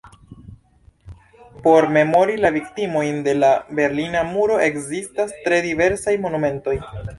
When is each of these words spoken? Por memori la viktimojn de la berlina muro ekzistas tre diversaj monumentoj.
Por 1.61 1.87
memori 1.97 2.37
la 2.45 2.51
viktimojn 2.55 3.21
de 3.29 3.37
la 3.43 3.53
berlina 3.81 4.25
muro 4.33 4.59
ekzistas 4.71 5.39
tre 5.47 5.63
diversaj 5.71 6.19
monumentoj. 6.27 6.79